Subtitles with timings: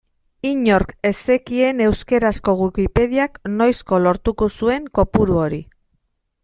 [0.51, 5.65] Inork ez zekien euskarazko Wikipediak noizko lortuko zuen kopuru hori.